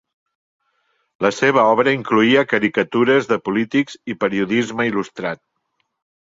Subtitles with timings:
[1.25, 5.45] La seva obra incloïa caricatures de polítics i periodisme il·lustrat.